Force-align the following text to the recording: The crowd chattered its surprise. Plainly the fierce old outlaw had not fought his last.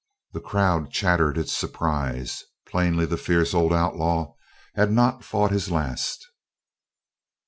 The 0.33 0.41
crowd 0.41 0.89
chattered 0.89 1.37
its 1.37 1.53
surprise. 1.53 2.43
Plainly 2.67 3.05
the 3.05 3.17
fierce 3.17 3.53
old 3.53 3.71
outlaw 3.71 4.33
had 4.73 4.91
not 4.91 5.23
fought 5.23 5.51
his 5.51 5.69
last. 5.69 6.25